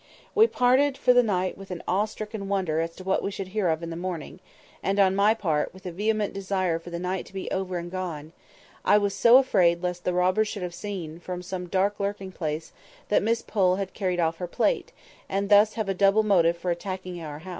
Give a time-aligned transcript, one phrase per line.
[0.33, 3.49] We parted for the night with an awe stricken wonder as to what we should
[3.49, 7.27] hear of in the morning—and, on my part, with a vehement desire for the night
[7.27, 8.31] to be over and gone:
[8.83, 12.73] I was so afraid lest the robbers should have seen, from some dark lurking place,
[13.09, 14.91] that Miss Pole had carried off her plate,
[15.29, 17.49] and thus have a double motive for attacking our house.